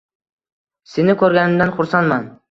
Seni 0.93 1.15
koʻrganimdan 1.23 1.73
xursandman. 1.75 2.25